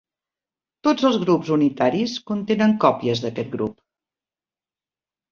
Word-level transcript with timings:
Tots 0.85 1.03
els 1.09 1.17
grups 1.23 1.51
unitaris 1.55 2.15
contenen 2.31 2.73
còpies 2.85 3.21
d'aquest 3.27 3.53
grup. 3.57 3.77